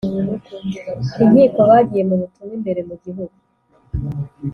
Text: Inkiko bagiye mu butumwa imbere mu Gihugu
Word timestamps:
Inkiko 1.23 1.59
bagiye 1.69 2.03
mu 2.09 2.15
butumwa 2.21 2.53
imbere 2.57 2.79
mu 2.89 2.95
Gihugu 3.03 3.35